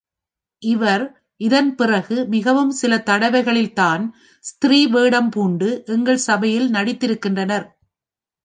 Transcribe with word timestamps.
இவர் 0.63 1.03
இதன்பிறகு 1.41 2.25
மிகவும் 2.27 2.71
சில 2.71 2.97
தடவைகளில்தான் 2.97 4.03
ஸ்திரீ 4.45 4.87
வேடம் 4.87 5.29
பூண்டு 5.29 5.69
எங்கள் 5.87 6.21
சபையில் 6.27 6.67
நடித்திருக்கின்றனர். 6.71 7.67